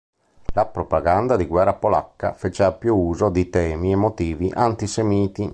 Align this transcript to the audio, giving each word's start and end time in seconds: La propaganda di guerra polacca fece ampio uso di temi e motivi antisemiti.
La 0.55 0.65
propaganda 0.65 1.35
di 1.35 1.45
guerra 1.45 1.75
polacca 1.75 2.33
fece 2.33 2.63
ampio 2.63 2.95
uso 2.97 3.29
di 3.29 3.51
temi 3.51 3.91
e 3.91 3.95
motivi 3.95 4.51
antisemiti. 4.51 5.47